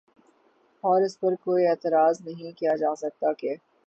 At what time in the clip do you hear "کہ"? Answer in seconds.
3.33-3.55